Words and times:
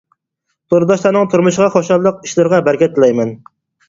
تورداشلارنىڭ 0.73 1.27
تۇرمۇشىغا 1.33 1.67
خۇشاللىق، 1.75 2.25
ئىشلىرىغا 2.29 2.61
بەرىكەت 2.69 2.97
تىلەيمەن! 2.97 3.35